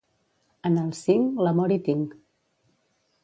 En 0.69 0.79
el 0.83 0.87
cinc, 0.99 1.37
l'amor 1.47 1.73
hi 1.75 1.79
tinc. 1.91 2.17